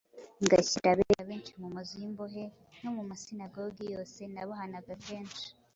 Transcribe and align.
ngashyira 0.43 0.87
abera 0.93 1.21
benshi 1.29 1.51
mu 1.61 1.67
mazu 1.75 1.93
y’imbohe,…No 2.01 2.89
mu 2.95 3.03
masinagogi 3.09 3.83
yose 3.93 4.19
nabahanaga 4.33 4.93
kenshi, 5.05 5.45